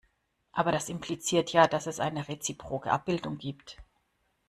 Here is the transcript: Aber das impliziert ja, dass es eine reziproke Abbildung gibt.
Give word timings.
Aber 0.51 0.71
das 0.71 0.89
impliziert 0.89 1.53
ja, 1.53 1.67
dass 1.67 1.85
es 1.85 1.99
eine 1.99 2.27
reziproke 2.27 2.89
Abbildung 2.91 3.37
gibt. 3.37 3.77